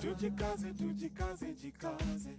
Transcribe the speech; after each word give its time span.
Tujikaze, 0.00 0.72
tujikaze, 0.74 1.46
jikaze. 1.62 2.30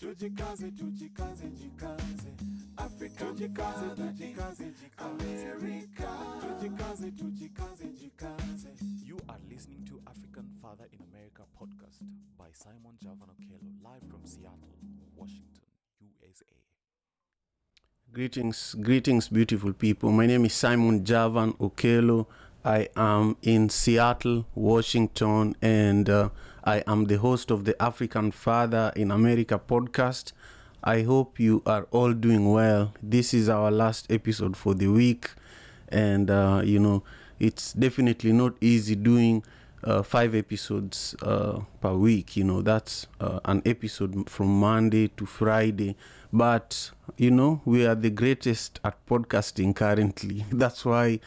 Tujikaze, 0.00 0.70
tujikaze, 0.70 1.48
jikaze. 1.50 2.30
Africa, 2.76 3.24
tujikaze, 3.24 3.86
tujikaze, 3.96 4.64
jikaze. 4.64 4.72
America, 4.98 6.08
tujikaze, 6.40 7.10
tujikaze, 7.10 7.84
jikaze. 8.00 8.68
You 9.06 9.16
are 9.28 9.38
listening 9.48 9.84
to 9.84 10.00
African 10.06 10.46
Father 10.62 10.86
in 10.92 11.00
America 11.12 11.42
podcast 11.58 12.00
by 12.38 12.50
Simon 12.52 12.96
Javan 13.00 13.28
Okelo, 13.28 13.60
live 13.82 14.02
from 14.10 14.24
Seattle, 14.24 14.74
Washington, 15.16 15.64
USA. 16.00 16.44
Greetings, 18.12 18.74
greetings, 18.80 19.28
beautiful 19.28 19.72
people. 19.72 20.10
My 20.12 20.26
name 20.26 20.44
is 20.44 20.54
Simon 20.54 21.04
Javan 21.04 21.52
Okelo. 21.54 22.26
I 22.64 22.88
am 22.96 23.36
in 23.42 23.68
Seattle, 23.68 24.46
Washington, 24.54 25.54
and 25.60 26.08
uh, 26.08 26.30
I 26.64 26.82
am 26.86 27.04
the 27.04 27.18
host 27.18 27.50
of 27.50 27.64
the 27.64 27.80
African 27.80 28.30
Father 28.30 28.90
in 28.96 29.10
America 29.10 29.60
podcast. 29.60 30.32
I 30.82 31.02
hope 31.02 31.38
you 31.38 31.62
are 31.66 31.86
all 31.90 32.14
doing 32.14 32.50
well. 32.50 32.94
This 33.02 33.34
is 33.34 33.50
our 33.50 33.70
last 33.70 34.10
episode 34.10 34.56
for 34.56 34.74
the 34.74 34.88
week, 34.88 35.30
and 35.90 36.30
uh, 36.30 36.62
you 36.64 36.78
know, 36.78 37.02
it's 37.38 37.74
definitely 37.74 38.32
not 38.32 38.54
easy 38.62 38.94
doing 38.94 39.44
uh, 39.82 40.02
five 40.02 40.34
episodes 40.34 41.14
uh, 41.22 41.60
per 41.80 41.94
week. 41.94 42.36
You 42.36 42.44
know, 42.44 42.62
that's 42.62 43.06
uh, 43.20 43.40
an 43.44 43.62
episode 43.66 44.28
from 44.30 44.58
Monday 44.58 45.08
to 45.08 45.26
Friday. 45.26 45.96
But, 46.32 46.90
you 47.16 47.30
know, 47.30 47.60
we 47.64 47.86
are 47.86 47.94
the 47.94 48.10
greatest 48.10 48.80
at 48.82 49.04
podcasting 49.06 49.76
currently. 49.76 50.44
That's 50.50 50.84
why, 50.84 51.20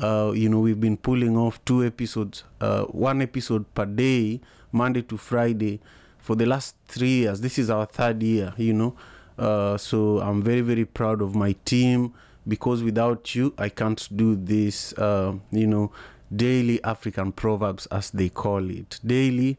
uh, 0.00 0.32
you 0.34 0.48
know, 0.48 0.60
we've 0.60 0.80
been 0.80 0.96
pulling 0.96 1.36
off 1.36 1.62
two 1.66 1.84
episodes, 1.84 2.44
uh, 2.62 2.84
one 2.84 3.20
episode 3.20 3.74
per 3.74 3.84
day, 3.84 4.40
Monday 4.72 5.02
to 5.02 5.16
Friday, 5.16 5.80
for 6.18 6.34
the 6.34 6.46
last 6.46 6.74
three 6.88 7.20
years. 7.20 7.40
This 7.40 7.58
is 7.58 7.70
our 7.70 7.86
third 7.86 8.22
year, 8.22 8.52
you 8.56 8.72
know. 8.72 8.96
Uh, 9.38 9.76
so 9.76 10.20
I'm 10.20 10.42
very, 10.42 10.60
very 10.60 10.84
proud 10.84 11.22
of 11.22 11.34
my 11.34 11.54
team 11.64 12.14
because 12.48 12.82
without 12.82 13.34
you, 13.34 13.54
I 13.58 13.68
can't 13.68 14.08
do 14.16 14.34
this, 14.34 14.92
uh, 14.94 15.34
you 15.52 15.66
know, 15.66 15.92
daily 16.34 16.82
African 16.82 17.32
proverbs, 17.32 17.86
as 17.86 18.10
they 18.10 18.28
call 18.28 18.68
it. 18.70 18.98
Daily, 19.06 19.56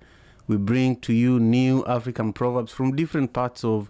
we 0.48 0.58
bring 0.58 0.98
to 0.98 1.14
you 1.14 1.40
new 1.40 1.86
African 1.86 2.34
proverbs 2.34 2.72
from 2.72 2.96
different 2.96 3.34
parts 3.34 3.64
of 3.64 3.90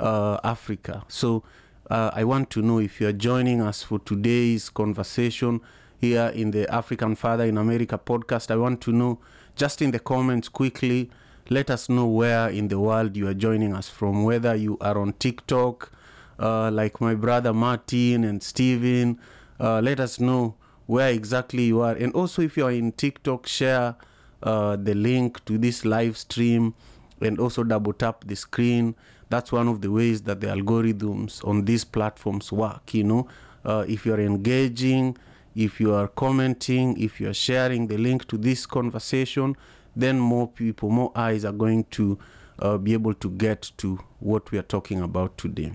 uh, 0.00 0.38
Africa. 0.44 1.04
So 1.08 1.44
uh, 1.90 2.10
I 2.12 2.24
want 2.24 2.50
to 2.50 2.62
know 2.62 2.78
if 2.78 3.00
you 3.00 3.08
are 3.08 3.12
joining 3.12 3.62
us 3.62 3.82
for 3.82 3.98
today's 3.98 4.68
conversation 4.68 5.60
here 5.98 6.28
in 6.34 6.50
the 6.50 6.72
African 6.72 7.14
Father 7.14 7.44
in 7.44 7.56
America 7.58 7.98
podcast. 7.98 8.50
I 8.50 8.56
want 8.56 8.80
to 8.82 8.92
know 8.92 9.18
just 9.58 9.82
in 9.82 9.90
the 9.90 9.98
comments 9.98 10.48
quickly. 10.48 11.10
Let 11.50 11.68
us 11.70 11.88
know 11.88 12.06
where 12.06 12.48
in 12.48 12.68
the 12.68 12.78
world 12.78 13.16
you 13.16 13.26
are 13.26 13.34
joining 13.34 13.74
us 13.74 13.88
from, 13.88 14.22
whether 14.22 14.54
you 14.54 14.78
are 14.80 14.96
on 14.96 15.14
TikTok, 15.14 15.90
uh, 16.38 16.70
like 16.70 17.00
my 17.00 17.14
brother 17.14 17.52
Martin 17.52 18.22
and 18.22 18.42
Steven. 18.42 19.18
Uh, 19.58 19.80
let 19.80 19.98
us 19.98 20.20
know 20.20 20.54
where 20.86 21.10
exactly 21.10 21.64
you 21.64 21.80
are. 21.80 21.94
And 21.94 22.12
also, 22.14 22.40
if 22.42 22.56
you 22.56 22.66
are 22.66 22.70
in 22.70 22.92
TikTok, 22.92 23.46
share 23.48 23.96
uh, 24.42 24.76
the 24.76 24.94
link 24.94 25.44
to 25.46 25.58
this 25.58 25.84
live 25.84 26.16
stream 26.16 26.74
and 27.20 27.40
also 27.40 27.64
double 27.64 27.92
tap 27.92 28.24
the 28.26 28.36
screen. 28.36 28.94
That's 29.28 29.50
one 29.50 29.66
of 29.66 29.80
the 29.80 29.90
ways 29.90 30.22
that 30.22 30.40
the 30.40 30.46
algorithms 30.46 31.44
on 31.46 31.64
these 31.64 31.84
platforms 31.84 32.52
work. 32.52 32.94
You 32.94 33.04
know, 33.04 33.28
uh, 33.64 33.84
if 33.88 34.06
you're 34.06 34.20
engaging, 34.20 35.16
if 35.58 35.80
you 35.80 35.92
are 35.92 36.06
commenting, 36.06 36.96
if 37.02 37.20
you 37.20 37.28
are 37.28 37.34
sharing 37.34 37.88
the 37.88 37.98
link 37.98 38.28
to 38.28 38.38
this 38.38 38.64
conversation, 38.64 39.56
then 39.96 40.20
more 40.20 40.46
people, 40.46 40.88
more 40.88 41.10
eyes 41.16 41.44
are 41.44 41.52
going 41.52 41.82
to 41.90 42.16
uh, 42.60 42.78
be 42.78 42.92
able 42.92 43.12
to 43.14 43.28
get 43.28 43.72
to 43.76 43.98
what 44.20 44.52
we 44.52 44.58
are 44.58 44.62
talking 44.62 45.02
about 45.02 45.36
today. 45.36 45.72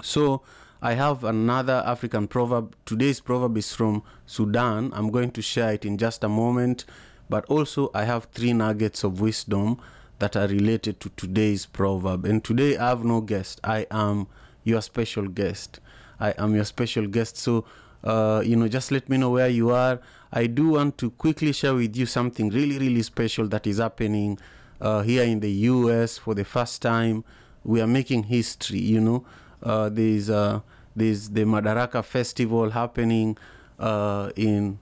So, 0.00 0.42
I 0.80 0.94
have 0.94 1.24
another 1.24 1.82
African 1.84 2.28
proverb. 2.28 2.76
Today's 2.86 3.20
proverb 3.20 3.58
is 3.58 3.74
from 3.74 4.04
Sudan. 4.26 4.92
I'm 4.94 5.10
going 5.10 5.32
to 5.32 5.42
share 5.42 5.72
it 5.72 5.84
in 5.84 5.98
just 5.98 6.22
a 6.22 6.28
moment. 6.28 6.84
But 7.28 7.44
also, 7.46 7.90
I 7.92 8.04
have 8.04 8.28
three 8.32 8.52
nuggets 8.52 9.02
of 9.02 9.20
wisdom 9.20 9.80
that 10.20 10.36
are 10.36 10.46
related 10.46 11.00
to 11.00 11.08
today's 11.16 11.66
proverb. 11.66 12.24
And 12.24 12.44
today, 12.44 12.78
I 12.78 12.90
have 12.90 13.04
no 13.04 13.20
guest. 13.20 13.60
I 13.64 13.88
am 13.90 14.28
your 14.62 14.80
special 14.80 15.26
guest. 15.26 15.80
I 16.20 16.30
am 16.38 16.54
your 16.54 16.64
special 16.64 17.08
guest. 17.08 17.36
So, 17.36 17.64
uh, 18.04 18.42
you 18.44 18.56
know, 18.56 18.68
just 18.68 18.90
let 18.90 19.08
me 19.08 19.16
know 19.16 19.30
where 19.30 19.48
you 19.48 19.70
are. 19.70 20.00
I 20.32 20.46
do 20.46 20.70
want 20.70 20.96
to 20.98 21.10
quickly 21.10 21.52
share 21.52 21.74
with 21.74 21.96
you 21.96 22.06
something 22.06 22.50
really, 22.50 22.78
really 22.78 23.02
special 23.02 23.48
that 23.48 23.66
is 23.66 23.78
happening 23.78 24.38
uh, 24.80 25.02
here 25.02 25.24
in 25.24 25.40
the 25.40 25.50
US 25.50 26.18
for 26.18 26.34
the 26.34 26.44
first 26.44 26.80
time. 26.82 27.24
We 27.64 27.80
are 27.80 27.86
making 27.86 28.24
history, 28.24 28.78
you 28.78 29.00
know. 29.00 29.26
Uh, 29.62 29.90
there's, 29.90 30.30
uh, 30.30 30.60
there's 30.96 31.30
the 31.30 31.42
Madaraka 31.42 32.04
Festival 32.04 32.70
happening 32.70 33.36
uh, 33.78 34.30
in 34.36 34.78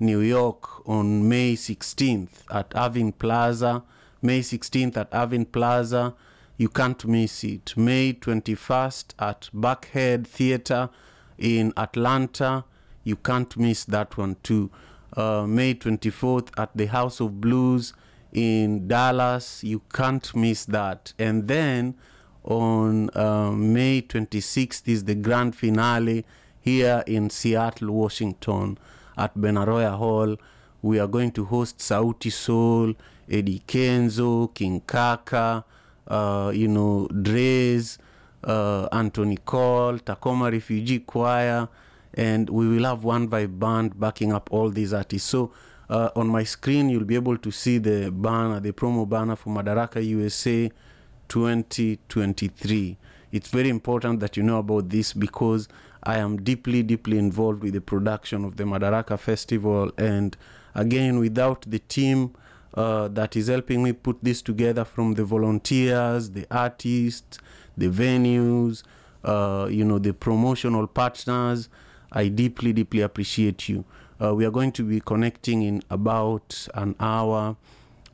New 0.00 0.20
York 0.20 0.86
on 0.86 1.28
May 1.28 1.54
16th 1.54 2.42
at 2.50 2.72
Irving 2.74 3.12
Plaza. 3.12 3.82
May 4.20 4.40
16th 4.40 4.96
at 4.96 5.08
Irving 5.12 5.46
Plaza. 5.46 6.14
You 6.56 6.68
can't 6.68 7.04
miss 7.06 7.44
it. 7.44 7.76
May 7.76 8.12
21st 8.12 9.14
at 9.18 9.48
Buckhead 9.54 10.26
Theater 10.26 10.90
in 11.38 11.72
Atlanta. 11.76 12.64
You 13.04 13.16
can't 13.16 13.56
miss 13.56 13.84
that 13.86 14.16
one 14.16 14.36
too. 14.42 14.70
Uh, 15.16 15.46
May 15.46 15.74
24th 15.74 16.50
at 16.58 16.76
the 16.76 16.86
House 16.86 17.20
of 17.20 17.40
Blues 17.40 17.94
in 18.32 18.88
Dallas. 18.88 19.64
You 19.64 19.82
can't 19.92 20.34
miss 20.34 20.64
that. 20.66 21.12
And 21.18 21.48
then 21.48 21.94
on 22.44 23.10
uh, 23.14 23.52
May 23.52 24.02
26th 24.02 24.86
is 24.86 25.04
the 25.04 25.14
grand 25.14 25.56
finale 25.56 26.24
here 26.60 27.02
in 27.06 27.30
Seattle, 27.30 27.92
Washington 27.92 28.78
at 29.16 29.36
Benaroya 29.36 29.96
Hall. 29.96 30.36
We 30.82 30.98
are 30.98 31.06
going 31.08 31.32
to 31.32 31.44
host 31.44 31.78
Sauti 31.78 32.30
Sol, 32.30 32.94
Eddie 33.30 33.62
Kenzo, 33.66 34.54
King 34.54 34.80
Kaka, 34.86 35.64
uh, 36.06 36.52
you 36.54 36.68
know, 36.68 37.08
Dre's, 37.08 37.98
uh, 38.44 38.88
Anthony 38.92 39.36
Cole, 39.36 39.98
Tacoma 39.98 40.50
Refugee 40.50 41.00
Choir, 41.00 41.68
and 42.14 42.48
we 42.50 42.68
will 42.68 42.84
have 42.84 43.04
one 43.04 43.28
vibe 43.28 43.58
band 43.58 43.98
backing 43.98 44.32
up 44.32 44.48
all 44.52 44.70
these 44.70 44.92
artists. 44.92 45.28
So 45.28 45.52
uh, 45.88 46.10
on 46.16 46.28
my 46.28 46.44
screen, 46.44 46.88
you'll 46.88 47.04
be 47.04 47.14
able 47.14 47.38
to 47.38 47.50
see 47.50 47.78
the 47.78 48.10
banner, 48.10 48.60
the 48.60 48.72
promo 48.72 49.08
banner 49.08 49.36
for 49.36 49.50
Madaraka 49.50 50.04
USA 50.06 50.70
2023. 51.28 52.96
It's 53.30 53.48
very 53.48 53.68
important 53.68 54.20
that 54.20 54.36
you 54.36 54.42
know 54.42 54.58
about 54.58 54.88
this 54.88 55.12
because 55.12 55.68
I 56.02 56.18
am 56.18 56.42
deeply, 56.42 56.82
deeply 56.82 57.18
involved 57.18 57.62
with 57.62 57.74
the 57.74 57.80
production 57.80 58.44
of 58.44 58.56
the 58.56 58.64
Madaraka 58.64 59.18
Festival. 59.18 59.92
And 59.98 60.36
again, 60.74 61.18
without 61.18 61.64
the 61.68 61.78
team 61.78 62.34
uh, 62.74 63.08
that 63.08 63.36
is 63.36 63.48
helping 63.48 63.82
me 63.82 63.92
put 63.92 64.18
this 64.22 64.42
together 64.42 64.84
from 64.84 65.14
the 65.14 65.24
volunteers, 65.24 66.30
the 66.30 66.46
artists, 66.50 67.38
the 67.78 67.88
venues, 67.88 68.82
uh, 69.24 69.68
you 69.70 69.84
know, 69.84 69.98
the 69.98 70.12
promotional 70.12 70.86
partners, 70.86 71.68
I 72.12 72.28
deeply, 72.28 72.72
deeply 72.72 73.00
appreciate 73.00 73.68
you. 73.68 73.84
Uh, 74.22 74.34
we 74.34 74.44
are 74.44 74.50
going 74.50 74.72
to 74.72 74.82
be 74.82 75.00
connecting 75.00 75.62
in 75.62 75.82
about 75.90 76.66
an 76.74 76.96
hour 76.98 77.56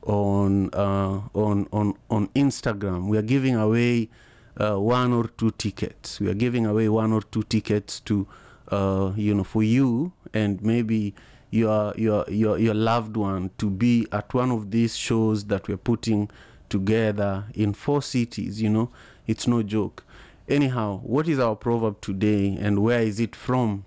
on 0.03 0.69
uh, 0.73 1.21
on 1.33 1.67
on 1.71 1.95
on 2.09 2.27
Instagram. 2.29 3.07
We 3.07 3.17
are 3.17 3.23
giving 3.23 3.55
away 3.55 4.09
uh, 4.57 4.79
one 4.79 5.13
or 5.13 5.27
two 5.27 5.51
tickets. 5.51 6.19
We 6.19 6.29
are 6.29 6.35
giving 6.35 6.65
away 6.65 6.89
one 6.89 7.11
or 7.11 7.21
two 7.21 7.43
tickets 7.43 7.99
to 8.01 8.27
uh, 8.69 9.13
you 9.15 9.33
know 9.33 9.43
for 9.43 9.63
you 9.63 10.13
and 10.33 10.61
maybe 10.61 11.15
your 11.49 11.93
your 11.97 12.25
your 12.29 12.57
your 12.57 12.73
loved 12.73 13.17
one 13.17 13.51
to 13.57 13.69
be 13.69 14.07
at 14.11 14.33
one 14.33 14.51
of 14.51 14.71
these 14.71 14.95
shows 14.95 15.45
that 15.45 15.67
we're 15.67 15.77
putting 15.77 16.29
together 16.69 17.45
in 17.53 17.73
four 17.73 18.01
cities. 18.01 18.61
You 18.61 18.69
know, 18.69 18.91
it's 19.27 19.47
no 19.47 19.63
joke. 19.63 20.03
Anyhow, 20.47 20.99
what 21.03 21.27
is 21.27 21.39
our 21.39 21.55
proverb 21.55 22.01
today 22.01 22.57
and 22.59 22.79
where 22.83 23.01
is 23.01 23.19
it 23.19 23.35
from? 23.35 23.85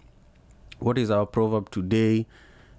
What 0.78 0.98
is 0.98 1.10
our 1.10 1.26
proverb 1.26 1.70
today? 1.70 2.26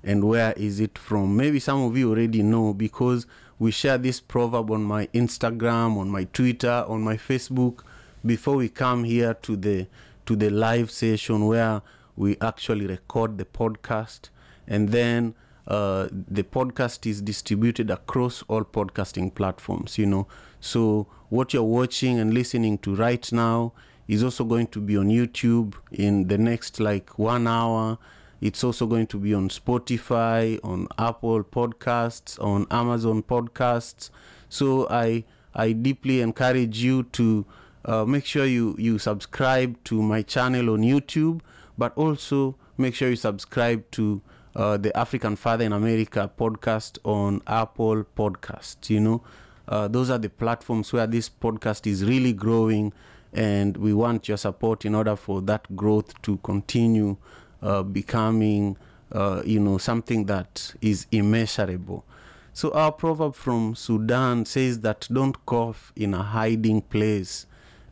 and 0.04 0.24
where 0.24 0.54
is 0.54 0.80
it 0.80 0.98
from? 0.98 1.36
Maybe 1.36 1.60
some 1.60 1.82
of 1.82 1.98
you 1.98 2.10
already 2.10 2.42
know 2.42 2.74
because 2.74 3.26
we 3.58 3.72
share 3.72 3.98
this 3.98 4.20
proverb 4.20 4.72
on 4.72 4.84
my 4.84 5.08
Instagram, 5.08 5.98
on 5.98 6.10
my 6.10 6.24
Twitter, 6.26 6.86
on 6.88 7.02
my 7.02 7.18
Facebook 7.18 7.82
before 8.26 8.56
we 8.56 8.70
come 8.70 9.04
here 9.04 9.34
to 9.34 9.56
the 9.56 9.88
to 10.26 10.36
the 10.36 10.50
live 10.50 10.92
session 10.92 11.48
where 11.48 11.82
we 12.16 12.38
actually 12.40 12.86
record 12.86 13.38
the 13.38 13.46
podcast 13.46 14.30
and 14.68 14.90
then 14.90 15.34
uh, 15.70 16.08
the 16.12 16.44
podcast 16.44 17.06
is 17.06 17.22
distributed 17.22 17.90
across 17.90 18.44
all 18.48 18.64
podcasting 18.64 19.34
platforms 19.34 19.98
you 19.98 20.06
know 20.06 20.28
so 20.60 21.08
what 21.30 21.54
you're 21.54 21.64
watching 21.64 22.20
and 22.20 22.34
listening 22.34 22.78
to 22.78 22.96
right 22.96 23.32
now 23.32 23.72
is 24.08 24.24
also 24.24 24.44
going 24.44 24.68
to 24.68 24.82
be 24.82 24.98
on 24.98 25.08
youtube 25.08 25.76
in 25.92 26.28
the 26.28 26.38
next 26.38 26.80
like 26.80 27.18
one 27.18 27.48
hour 27.48 27.98
It's 28.42 28.64
also 28.64 28.88
going 28.88 29.08
to 29.08 29.20
be 29.20 29.34
on 29.34 29.50
Spotify, 29.50 30.60
on 30.64 30.88
Apple 30.98 31.44
Podcasts, 31.44 32.42
on 32.42 32.66
Amazon 32.72 33.22
Podcasts. 33.22 34.10
So 34.48 34.88
I 34.90 35.26
I 35.54 35.74
deeply 35.74 36.22
encourage 36.22 36.82
you 36.82 37.04
to 37.04 37.46
uh, 37.86 38.06
make 38.06 38.26
sure 38.26 38.46
you 38.46 38.76
you 38.80 38.98
subscribe 38.98 39.84
to 39.86 40.02
my 40.02 40.22
channel 40.22 40.70
on 40.70 40.82
YouTube, 40.82 41.42
but 41.78 41.92
also 41.98 42.56
make 42.78 42.96
sure 42.96 43.10
you 43.10 43.18
subscribe 43.18 43.90
to 43.92 44.22
uh, 44.56 44.78
the 44.78 44.96
African 44.98 45.36
Father 45.36 45.66
in 45.66 45.74
America 45.74 46.30
podcast 46.38 46.98
on 47.04 47.42
Apple 47.48 48.06
Podcasts. 48.16 48.90
You 48.90 49.00
know, 49.00 49.24
uh, 49.68 49.88
those 49.88 50.10
are 50.10 50.18
the 50.18 50.30
platforms 50.30 50.92
where 50.94 51.08
this 51.08 51.30
podcast 51.30 51.86
is 51.88 52.04
really 52.04 52.34
growing, 52.34 52.94
and 53.34 53.78
we 53.78 53.94
want 53.94 54.28
your 54.28 54.38
support 54.38 54.86
in 54.86 54.96
order 54.96 55.16
for 55.16 55.42
that 55.42 55.76
growth 55.76 56.20
to 56.24 56.38
continue 56.38 57.18
uh, 57.62 57.84
becoming, 57.84 58.78
uh, 59.12 59.42
you 59.46 59.60
know, 59.60 59.78
something 59.78 60.26
that 60.26 60.74
is 60.82 61.06
immeasurable. 61.12 62.06
So 62.54 62.72
our 62.72 62.92
proverb 62.92 63.36
from 63.36 63.76
Sudan 63.76 64.46
says 64.46 64.82
that 64.82 65.08
don't 65.12 65.46
cough 65.46 65.94
in 65.96 66.14
a 66.14 66.24
hiding 66.24 66.82
place. 66.82 67.46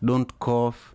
Don't 0.04 0.38
cough 0.40 0.94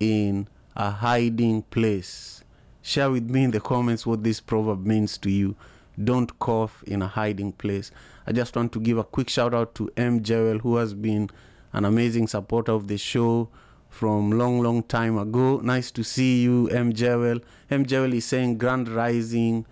in 0.00 0.48
a 0.74 0.90
hiding 0.90 1.62
place. 1.62 2.41
Share 2.82 3.12
with 3.12 3.30
me 3.30 3.44
in 3.44 3.52
the 3.52 3.60
comments 3.60 4.04
what 4.04 4.24
this 4.24 4.40
proverb 4.40 4.84
means 4.84 5.16
to 5.18 5.30
you. 5.30 5.54
Don't 6.02 6.36
cough 6.40 6.82
in 6.84 7.00
a 7.00 7.06
hiding 7.06 7.52
place. 7.52 7.92
I 8.26 8.32
just 8.32 8.56
want 8.56 8.72
to 8.72 8.80
give 8.80 8.98
a 8.98 9.04
quick 9.04 9.30
shout 9.30 9.54
out 9.54 9.74
to 9.76 9.90
M. 9.96 10.22
Jewel, 10.22 10.58
who 10.58 10.76
has 10.76 10.92
been 10.92 11.30
an 11.72 11.84
amazing 11.84 12.26
supporter 12.26 12.72
of 12.72 12.88
the 12.88 12.98
show 12.98 13.48
from 13.88 14.32
long, 14.32 14.60
long 14.60 14.82
time 14.82 15.16
ago. 15.16 15.60
Nice 15.62 15.92
to 15.92 16.02
see 16.02 16.42
you, 16.42 16.68
M. 16.68 16.92
Jewel. 16.92 17.38
M. 17.70 17.86
Jewel 17.86 18.14
is 18.14 18.24
saying 18.24 18.58
Grand 18.58 18.88
Rising, 18.88 19.64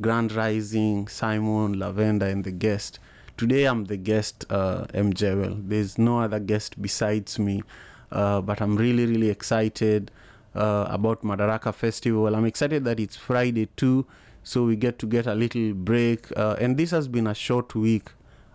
Grand 0.00 0.32
Rising, 0.32 1.08
Simon, 1.08 1.78
Lavender, 1.78 2.26
and 2.26 2.44
the 2.44 2.52
guest. 2.52 2.98
Today 3.38 3.64
I'm 3.64 3.86
the 3.86 3.96
guest, 3.96 4.44
uh, 4.50 4.86
M. 4.92 5.14
Jewel. 5.14 5.56
There's 5.58 5.96
no 5.96 6.20
other 6.20 6.38
guest 6.38 6.82
besides 6.82 7.38
me, 7.38 7.62
uh, 8.10 8.42
but 8.42 8.60
I'm 8.60 8.76
really, 8.76 9.06
really 9.06 9.30
excited 9.30 10.10
uh, 10.54 10.86
about 10.88 11.22
Madaraka 11.22 11.74
Festival. 11.74 12.34
I'm 12.34 12.44
excited 12.44 12.84
that 12.84 13.00
it's 13.00 13.16
Friday 13.16 13.66
too, 13.76 14.06
so 14.42 14.64
we 14.64 14.76
get 14.76 14.98
to 15.00 15.06
get 15.06 15.26
a 15.26 15.34
little 15.34 15.72
break. 15.74 16.26
Uh, 16.36 16.56
and 16.60 16.76
this 16.76 16.90
has 16.90 17.08
been 17.08 17.26
a 17.26 17.34
short 17.34 17.74
week, 17.74 18.10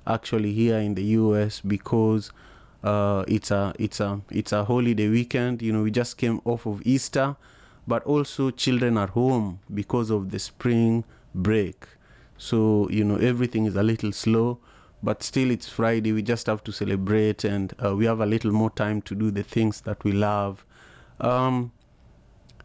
actually, 0.05 0.53
here 0.53 0.77
in 0.77 0.95
the 0.95 1.03
US 1.03 1.61
because 1.61 2.31
uh, 2.83 3.23
it's 3.27 3.51
a 3.51 3.73
it's 3.79 3.99
a 3.99 4.21
it's 4.29 4.51
a 4.51 4.63
holiday 4.65 5.09
weekend. 5.09 5.61
You 5.61 5.73
know, 5.73 5.83
we 5.83 5.91
just 5.91 6.17
came 6.17 6.41
off 6.45 6.65
of 6.65 6.81
Easter, 6.85 7.35
but 7.87 8.03
also 8.03 8.51
children 8.51 8.97
are 8.97 9.07
home 9.07 9.59
because 9.73 10.09
of 10.09 10.31
the 10.31 10.39
spring 10.39 11.03
break. 11.33 11.87
So 12.37 12.87
you 12.89 13.03
know 13.03 13.15
everything 13.15 13.65
is 13.65 13.75
a 13.75 13.83
little 13.83 14.11
slow, 14.11 14.59
but 15.01 15.23
still 15.23 15.49
it's 15.49 15.67
Friday. 15.67 16.11
We 16.11 16.21
just 16.21 16.45
have 16.47 16.63
to 16.65 16.71
celebrate, 16.71 17.43
and 17.43 17.73
uh, 17.83 17.95
we 17.95 18.05
have 18.05 18.19
a 18.19 18.25
little 18.25 18.51
more 18.51 18.69
time 18.69 19.01
to 19.03 19.15
do 19.15 19.31
the 19.31 19.43
things 19.43 19.81
that 19.81 20.03
we 20.03 20.11
love. 20.11 20.63
Um, 21.19 21.71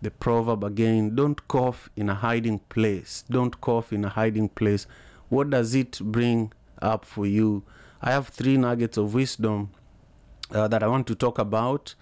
the 0.02 0.10
proverb 0.10 0.64
again: 0.64 1.14
"Don't 1.14 1.48
cough 1.48 1.88
in 1.96 2.08
a 2.10 2.14
hiding 2.14 2.58
place." 2.68 3.24
Don't 3.30 3.58
cough 3.60 3.92
in 3.92 4.04
a 4.04 4.08
hiding 4.10 4.50
place. 4.50 4.86
What 5.28 5.50
does 5.50 5.74
it 5.74 5.98
bring 6.00 6.52
up 6.82 7.04
for 7.04 7.24
you? 7.24 7.62
I 8.02 8.10
have 8.10 8.28
three 8.28 8.56
nuggets 8.56 8.98
of 8.98 9.14
wisdom 9.14 9.70
uh, 10.50 10.68
that 10.68 10.82
I 10.82 10.88
want 10.88 11.06
to 11.06 11.14
talk 11.14 11.38
about. 11.38 11.94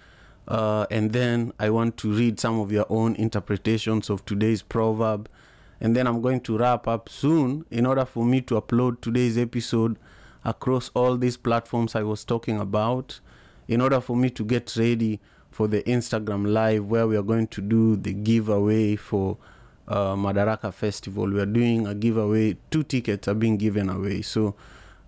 Uh, 0.48 0.86
and 0.90 1.12
then 1.12 1.52
I 1.60 1.70
want 1.70 1.96
to 1.98 2.12
read 2.12 2.40
some 2.40 2.58
of 2.58 2.72
your 2.72 2.86
own 2.88 3.14
interpretations 3.14 4.10
of 4.10 4.24
today's 4.24 4.62
proverb. 4.62 5.28
And 5.80 5.94
then 5.94 6.06
I'm 6.06 6.20
going 6.20 6.40
to 6.40 6.58
wrap 6.58 6.88
up 6.88 7.08
soon 7.08 7.64
in 7.70 7.86
order 7.86 8.04
for 8.04 8.24
me 8.24 8.40
to 8.42 8.60
upload 8.60 9.00
today's 9.00 9.38
episode 9.38 9.96
across 10.44 10.90
all 10.94 11.16
these 11.16 11.36
platforms 11.36 11.94
I 11.94 12.02
was 12.02 12.24
talking 12.24 12.58
about, 12.58 13.20
in 13.68 13.80
order 13.80 14.00
for 14.00 14.16
me 14.16 14.30
to 14.30 14.44
get 14.44 14.74
ready 14.76 15.20
for 15.60 15.68
the 15.68 15.82
Instagram 15.82 16.50
live 16.50 16.86
where 16.86 17.06
we 17.06 17.14
are 17.14 17.22
going 17.22 17.46
to 17.46 17.60
do 17.60 17.94
the 17.94 18.14
giveaway 18.14 18.96
for 18.96 19.36
uh, 19.88 20.14
Madaraka 20.14 20.72
Festival. 20.72 21.28
We 21.30 21.38
are 21.38 21.44
doing 21.44 21.86
a 21.86 21.94
giveaway, 21.94 22.56
two 22.70 22.82
tickets 22.82 23.28
are 23.28 23.34
being 23.34 23.58
given 23.58 23.90
away. 23.90 24.22
So 24.22 24.54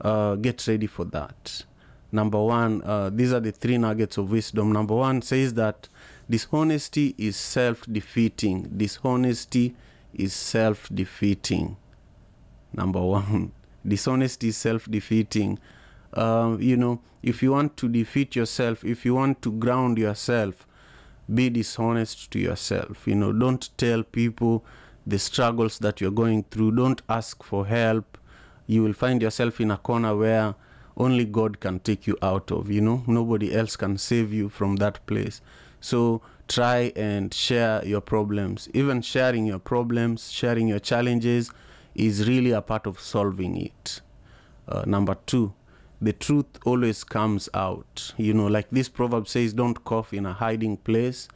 uh, 0.02 0.34
get 0.34 0.68
ready 0.68 0.86
for 0.86 1.06
that. 1.06 1.64
Number 2.12 2.38
one 2.38 2.82
uh, 2.82 3.08
these 3.08 3.32
are 3.32 3.40
the 3.40 3.50
three 3.50 3.78
nuggets 3.78 4.18
of 4.18 4.30
wisdom. 4.30 4.72
Number 4.72 4.94
one 4.94 5.22
says 5.22 5.54
that 5.54 5.88
dishonesty 6.28 7.14
is 7.16 7.34
self-defeating. 7.34 8.74
Dishonesty 8.76 9.74
is 10.12 10.34
self-defeating. 10.34 11.78
Number 12.74 13.00
one 13.00 13.52
dishonesty 13.88 14.48
is 14.48 14.58
self-defeating 14.58 15.58
um, 16.14 16.60
you 16.60 16.76
know 16.76 17.00
if 17.22 17.42
you 17.42 17.52
want 17.52 17.76
to 17.76 17.88
defeat 17.88 18.34
yourself 18.36 18.84
if 18.84 19.04
you 19.04 19.14
want 19.14 19.40
to 19.42 19.52
ground 19.52 19.98
yourself 19.98 20.66
be 21.32 21.48
dishonest 21.48 22.30
to 22.30 22.38
yourself 22.38 23.06
you 23.06 23.14
know 23.14 23.32
don't 23.32 23.70
tell 23.78 24.02
people 24.02 24.64
the 25.06 25.18
struggles 25.18 25.78
that 25.78 26.00
you're 26.00 26.10
going 26.10 26.42
through 26.44 26.70
don't 26.70 27.02
ask 27.08 27.42
for 27.42 27.66
help 27.66 28.18
you 28.66 28.82
will 28.82 28.92
find 28.92 29.22
yourself 29.22 29.60
in 29.60 29.70
a 29.70 29.76
corner 29.76 30.16
where 30.16 30.54
only 30.96 31.24
God 31.24 31.60
can 31.60 31.80
take 31.80 32.06
you 32.06 32.16
out 32.22 32.50
of, 32.50 32.70
you 32.70 32.80
know, 32.80 33.02
nobody 33.06 33.54
else 33.54 33.76
can 33.76 33.98
save 33.98 34.32
you 34.32 34.48
from 34.48 34.76
that 34.76 35.04
place. 35.06 35.40
So 35.80 36.22
try 36.48 36.92
and 36.94 37.32
share 37.32 37.84
your 37.84 38.00
problems. 38.00 38.68
Even 38.74 39.02
sharing 39.02 39.46
your 39.46 39.58
problems, 39.58 40.30
sharing 40.30 40.68
your 40.68 40.78
challenges 40.78 41.50
is 41.94 42.28
really 42.28 42.50
a 42.52 42.60
part 42.62 42.86
of 42.86 43.00
solving 43.00 43.56
it. 43.56 44.00
Uh, 44.68 44.84
number 44.86 45.16
two, 45.26 45.52
the 46.02 46.12
truth 46.12 46.46
always 46.66 47.04
comes 47.04 47.48
out. 47.54 48.12
You 48.16 48.34
know, 48.34 48.46
like 48.46 48.68
this 48.70 48.88
proverb 48.88 49.28
says, 49.28 49.52
don't 49.54 49.82
cough 49.84 50.12
in 50.12 50.26
a 50.26 50.32
hiding 50.32 50.76
place. 50.76 51.28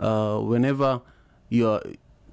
Uh, 0.00 0.38
whenever 0.38 1.00
you're 1.48 1.82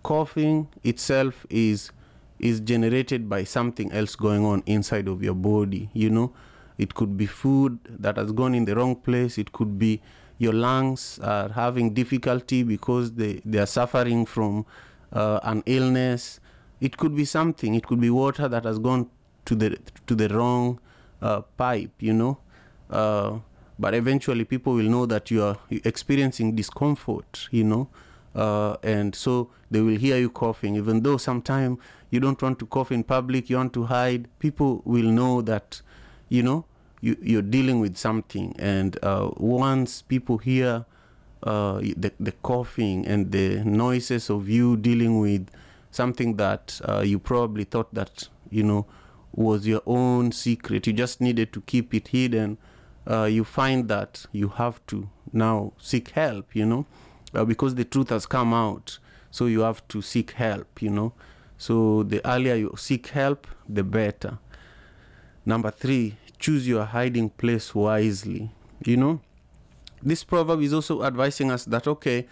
coughing 0.03 0.69
itself 0.83 1.45
is 1.49 1.91
is 2.39 2.61
generated 2.61 3.27
by 3.27 3.43
something 3.43 3.91
else 3.91 4.15
going 4.15 4.45
on 4.45 4.63
inside 4.65 5.09
of 5.09 5.21
your 5.21 5.33
body 5.33 5.89
you 5.93 6.09
know 6.09 6.33
it 6.79 6.95
could 6.95 7.17
be 7.17 7.25
food 7.25 7.77
that 7.89 8.15
has 8.15 8.31
gone 8.31 8.55
in 8.55 8.63
the 8.63 8.73
wrong 8.73 8.95
place. 8.95 9.37
It 9.37 9.51
could 9.51 9.77
be 9.77 10.01
your 10.37 10.53
lungs 10.53 11.19
are 11.21 11.49
having 11.49 11.93
difficulty 11.93 12.63
because 12.63 13.11
they, 13.11 13.41
they 13.43 13.59
are 13.59 13.65
suffering 13.65 14.25
from 14.25 14.65
uh, 15.11 15.41
an 15.43 15.61
illness. 15.65 16.39
It 16.79 16.95
could 16.95 17.13
be 17.17 17.25
something. 17.25 17.75
It 17.75 17.85
could 17.85 17.99
be 17.99 18.09
water 18.09 18.47
that 18.47 18.63
has 18.63 18.79
gone 18.79 19.09
to 19.43 19.55
the 19.55 19.77
to 20.07 20.15
the 20.15 20.29
wrong 20.29 20.79
pipe. 21.57 21.91
You 21.99 22.13
know, 22.13 22.37
uh, 22.89 23.39
but 23.77 23.93
eventually 23.93 24.45
people 24.45 24.73
will 24.73 24.89
know 24.89 25.05
that 25.05 25.31
you 25.31 25.43
are 25.43 25.57
experiencing 25.69 26.55
discomfort. 26.55 27.47
You 27.51 27.63
know, 27.63 27.87
uh, 28.35 28.77
and 28.83 29.15
so 29.15 29.49
they 29.71 29.81
will 29.81 29.97
hear 29.97 30.17
you 30.17 30.29
coughing, 30.29 30.75
even 30.75 31.03
though 31.03 31.17
sometimes 31.17 31.79
you 32.09 32.19
don't 32.19 32.41
want 32.41 32.59
to 32.59 32.65
cough 32.65 32.91
in 32.91 33.03
public. 33.03 33.49
You 33.49 33.57
want 33.57 33.73
to 33.73 33.85
hide. 33.85 34.27
People 34.39 34.81
will 34.85 35.09
know 35.11 35.41
that 35.41 35.81
you 36.29 36.43
know 36.43 36.65
you, 37.01 37.17
you're 37.21 37.41
dealing 37.41 37.79
with 37.79 37.97
something 37.97 38.55
and 38.59 38.97
uh, 39.03 39.29
once 39.37 40.01
people 40.01 40.37
hear 40.37 40.85
uh, 41.43 41.79
the, 41.79 42.11
the 42.19 42.31
coughing 42.43 43.05
and 43.07 43.31
the 43.31 43.63
noises 43.63 44.29
of 44.29 44.49
you 44.49 44.75
dealing 44.75 45.19
with 45.19 45.49
something 45.91 46.35
that 46.35 46.79
uh, 46.87 47.01
you 47.05 47.17
probably 47.17 47.63
thought 47.63 47.93
that 47.93 48.27
you 48.49 48.63
know 48.63 48.85
was 49.33 49.67
your 49.67 49.81
own 49.85 50.31
secret. 50.31 50.87
You 50.87 50.93
just 50.93 51.21
needed 51.21 51.53
to 51.53 51.61
keep 51.61 51.93
it 51.93 52.09
hidden. 52.09 52.57
Uh, 53.09 53.23
you 53.23 53.43
find 53.43 53.87
that 53.87 54.25
you 54.31 54.49
have 54.49 54.85
to 54.87 55.09
now 55.31 55.73
seek 55.77 56.09
help 56.09 56.55
you 56.55 56.65
know 56.65 56.85
uh, 57.33 57.45
because 57.45 57.75
the 57.75 57.85
truth 57.85 58.09
has 58.09 58.25
come 58.25 58.53
out. 58.53 58.99
So 59.31 59.45
you 59.45 59.61
have 59.61 59.87
to 59.89 60.01
seek 60.01 60.31
help 60.31 60.81
you 60.81 60.89
know. 60.89 61.13
So 61.57 62.03
the 62.03 62.25
earlier 62.27 62.55
you 62.55 62.73
seek 62.77 63.07
help 63.07 63.47
the 63.67 63.83
better. 63.83 64.39
Number 65.45 65.71
three 65.71 66.17
choose 66.39 66.67
your 66.67 66.85
hiding 66.85 67.29
place 67.29 67.75
wisely. 67.75 68.49
You 68.85 68.97
know, 68.97 69.21
this 70.01 70.23
proverb 70.23 70.61
is 70.61 70.73
also 70.73 71.03
advising 71.03 71.51
us 71.51 71.65
that, 71.65 71.85
okay, 71.87 72.27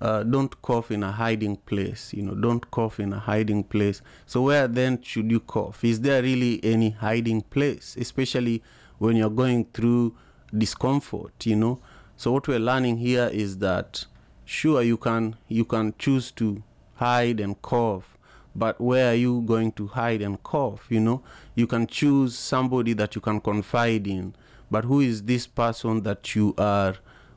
uh, 0.00 0.22
don't 0.22 0.60
cough 0.62 0.90
in 0.90 1.02
a 1.02 1.12
hiding 1.12 1.56
place. 1.56 2.12
You 2.14 2.22
know, 2.22 2.34
don't 2.34 2.70
cough 2.70 2.98
in 3.00 3.12
a 3.12 3.18
hiding 3.18 3.64
place. 3.64 4.00
So, 4.26 4.42
where 4.42 4.66
then 4.66 5.02
should 5.02 5.30
you 5.30 5.40
cough? 5.40 5.84
Is 5.84 6.00
there 6.00 6.22
really 6.22 6.60
any 6.64 6.90
hiding 6.90 7.42
place, 7.42 7.96
especially 7.98 8.62
when 8.98 9.16
you're 9.16 9.30
going 9.30 9.66
through 9.72 10.16
discomfort? 10.56 11.46
You 11.46 11.56
know, 11.56 11.80
so 12.16 12.32
what 12.32 12.48
we're 12.48 12.58
learning 12.58 12.98
here 12.98 13.30
is 13.32 13.58
that 13.58 14.04
sure 14.44 14.82
you 14.82 14.96
can 14.96 15.36
you 15.48 15.64
can 15.64 15.94
choose 15.98 16.30
to 16.32 16.62
hide 16.96 17.40
and 17.40 17.62
cough 17.62 18.18
but 18.54 18.80
where 18.80 19.12
are 19.12 19.14
you 19.14 19.40
going 19.42 19.70
to 19.72 19.86
hide 19.86 20.20
and 20.20 20.42
cough 20.42 20.86
you 20.90 21.00
know 21.00 21.22
you 21.54 21.66
can 21.66 21.86
choose 21.86 22.36
somebody 22.36 22.92
that 22.92 23.14
you 23.14 23.20
can 23.20 23.40
confide 23.40 24.06
in 24.06 24.34
but 24.70 24.84
who 24.84 25.00
is 25.00 25.22
this 25.22 25.46
person 25.46 26.02
that 26.02 26.34
you 26.34 26.52
are 26.58 26.96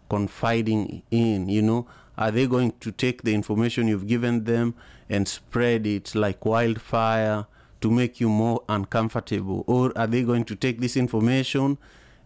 confiding 0.09 1.03
in 1.11 1.47
you 1.47 1.61
know 1.61 1.87
are 2.17 2.31
they 2.31 2.47
going 2.47 2.73
to 2.79 2.91
take 2.91 3.23
the 3.23 3.33
information 3.33 3.87
you've 3.87 4.07
given 4.07 4.43
them 4.43 4.75
and 5.09 5.27
spread 5.27 5.87
it 5.87 6.15
like 6.15 6.45
wildfire 6.45 7.47
to 7.81 7.91
make 7.91 8.19
you 8.19 8.29
more 8.29 8.63
uncomfortable? 8.69 9.63
Or 9.67 9.91
are 9.97 10.07
they 10.07 10.23
going 10.23 10.45
to 10.45 10.55
take 10.55 10.79
this 10.79 10.95
information 10.95 11.77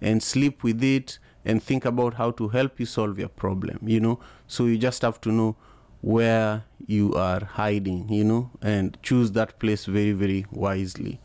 and 0.01 0.22
sleep 0.22 0.63
with 0.63 0.84
it 0.84 1.20
and 1.46 1.63
think 1.63 1.86
about 1.86 2.15
how 2.15 2.32
to 2.32 2.50
help 2.50 2.79
you 2.79 2.86
solve 2.86 3.17
your 3.17 3.29
problem 3.29 3.79
you 3.84 4.00
know? 4.00 4.20
So 4.48 4.65
you 4.65 4.77
just 4.77 5.01
have 5.01 5.20
to 5.22 5.32
know 5.32 5.56
where 6.01 6.63
you 6.86 7.13
are 7.15 7.44
hiding 7.44 8.08
you 8.08 8.24
know 8.24 8.51
and 8.62 8.98
choose 9.01 9.32
that 9.32 9.58
place 9.60 9.86
very 9.86 10.12
very 10.12 10.46
wisely. 10.51 11.20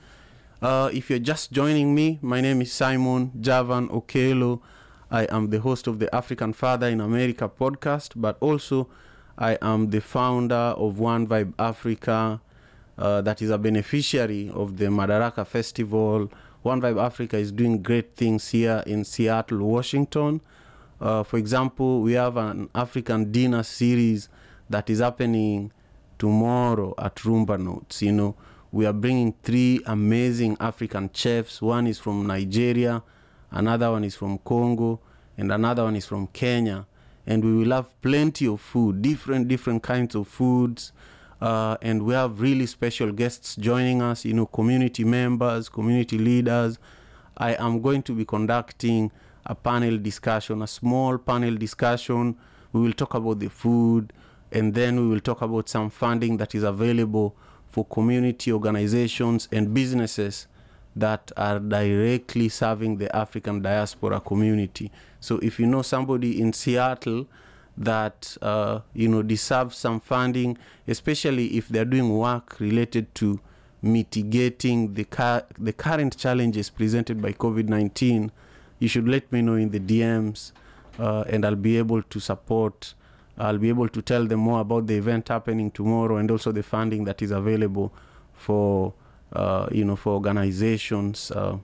Uh, 0.63 0.89
if 0.93 1.11
you're 1.11 1.19
just 1.19 1.53
joining 1.53 1.95
me, 1.95 2.21
my 2.23 2.41
name 2.41 2.63
is 2.63 2.73
Simon 2.73 3.33
Javan 3.41 3.89
Okelo. 3.89 4.61
I 5.13 5.25
am 5.25 5.51
the 5.51 5.61
host 5.61 5.87
of 5.89 5.99
the 5.99 6.13
African 6.15 6.55
Father 6.55 6.89
in 6.89 6.99
America 6.99 7.47
podcast, 7.47 8.13
but 8.17 8.39
also 8.41 8.89
I 9.37 9.59
am 9.61 9.91
the 9.91 10.01
founder 10.01 10.55
of 10.55 10.99
One 10.99 11.27
Vibe 11.27 11.53
Africa, 11.59 12.41
uh, 12.97 13.21
that 13.21 13.43
is 13.43 13.51
a 13.51 13.59
beneficiary 13.59 14.51
of 14.55 14.79
the 14.79 14.87
Madaraka 14.87 15.47
Festival. 15.47 16.33
One 16.63 16.81
Vibe 16.81 16.99
Africa 16.99 17.37
is 17.37 17.53
doing 17.53 17.83
great 17.83 18.17
things 18.17 18.49
here 18.49 18.83
in 18.87 19.05
Seattle, 19.05 19.59
Washington. 19.59 20.41
Uh, 20.99 21.23
for 21.25 21.37
example, 21.37 22.01
we 22.01 22.15
have 22.15 22.39
an 22.39 22.71
African 22.75 23.31
dinner 23.31 23.63
series 23.65 24.31
that 24.71 24.89
is 24.89 25.01
happening 25.01 25.73
tomorrow 26.19 26.95
at 26.97 27.17
Rumba 27.17 27.61
Notes. 27.61 28.01
You 28.01 28.13
know, 28.13 28.35
we 28.71 28.87
are 28.87 28.95
bringing 28.95 29.35
three 29.43 29.83
amazing 29.85 30.57
African 30.59 31.11
chefs. 31.13 31.61
One 31.61 31.87
is 31.87 31.99
from 31.99 32.27
Nigeria, 32.27 33.03
another 33.53 33.91
one 33.91 34.05
is 34.05 34.15
from 34.15 34.39
Congo, 34.39 35.01
and 35.37 35.53
another 35.53 35.85
one 35.85 35.97
is 35.97 36.07
from 36.07 36.27
Kenya. 36.29 36.87
And 37.27 37.45
we 37.45 37.53
will 37.53 37.71
have 37.71 38.01
plenty 38.03 38.49
of 38.49 38.61
food, 38.61 39.01
different 39.01 39.47
different 39.49 39.83
kinds 39.83 40.15
of 40.15 40.27
foods. 40.27 40.93
Uh, 41.41 41.77
and 41.83 42.03
we 42.03 42.15
have 42.15 42.41
really 42.41 42.67
special 42.67 43.13
guests 43.13 43.57
joining 43.57 44.01
us, 44.03 44.25
you 44.25 44.33
know, 44.33 44.47
community 44.47 45.05
members, 45.05 45.69
community 45.69 46.19
leaders. 46.19 46.79
I 47.37 47.55
am 47.55 47.81
going 47.81 48.03
to 48.05 48.15
be 48.15 48.25
conducting 48.25 49.11
a 49.47 49.55
panel 49.55 49.99
discussion, 49.99 50.63
a 50.63 50.67
small 50.67 51.19
panel 51.19 51.57
discussion. 51.57 52.37
We 52.73 52.81
will 52.81 52.93
talk 52.93 53.15
about 53.15 53.41
the 53.41 53.49
food, 53.49 54.13
and 54.51 54.75
then 54.75 55.01
we 55.01 55.09
will 55.09 55.21
talk 55.21 55.43
about 55.43 55.69
some 55.69 55.91
funding 55.91 56.37
that 56.39 56.55
is 56.55 56.63
available 56.63 57.37
for 57.71 57.85
community 57.87 58.53
organizations 58.53 59.49
and 59.51 59.73
businesses 59.73 60.47
that 60.95 61.33
are 61.37 61.59
directly 61.59 62.49
serving 62.49 62.99
the 62.99 63.15
African 63.15 63.63
diaspora 63.63 64.21
community. 64.21 64.91
So 65.21 65.39
if 65.39 65.59
you 65.59 65.67
know 65.67 65.83
somebody 65.83 66.41
in 66.41 66.53
Seattle 66.53 67.27
that 67.77 68.37
uh, 68.43 68.81
you 68.93 69.09
know 69.09 69.23
deserves 69.23 69.77
some 69.77 70.01
funding, 70.01 70.59
especially 70.87 71.57
if 71.57 71.69
they're 71.69 71.85
doing 71.85 72.17
work 72.17 72.61
related 72.61 73.15
to 73.17 73.41
mitigating 73.81 74.95
the 74.95 75.07
the 75.59 75.73
current 75.73 76.17
challenges 76.17 76.71
presented 76.71 77.23
by 77.23 77.33
COVID-19, 77.33 78.31
you 78.79 78.89
should 78.89 79.09
let 79.09 79.31
me 79.33 79.43
know 79.43 79.55
in 79.55 79.71
the 79.71 79.81
DMs, 79.81 80.53
uh, 80.99 81.25
and 81.29 81.45
I'll 81.45 81.57
be 81.57 81.79
able 81.79 82.03
to 82.03 82.21
support 82.21 82.95
I'll 83.39 83.59
be 83.59 83.71
able 83.71 83.89
to 83.89 84.03
tell 84.03 84.27
them 84.27 84.41
more 84.41 84.61
about 84.61 84.87
the 84.87 84.95
event 84.95 85.29
happening 85.29 85.71
tomorrow 85.71 86.17
and 86.17 86.31
also 86.31 86.53
the 86.53 86.63
funding 86.63 87.05
that 87.05 87.23
is 87.23 87.31
available 87.31 87.93
for 88.35 88.93
uh, 89.33 89.69
you 89.71 89.85
know 89.85 89.97
for 89.97 90.13
organizations 90.15 91.31
uh, 91.31 91.57